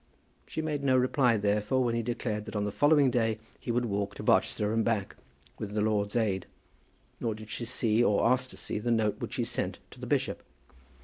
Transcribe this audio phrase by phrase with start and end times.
[0.47, 3.85] She made no reply therefore when he declared that on the following day he would
[3.85, 5.15] walk to Barchester and back,
[5.59, 6.47] with the Lord's aid;
[7.19, 10.07] nor did she see, or ask to see the note which he sent to the
[10.07, 10.41] bishop.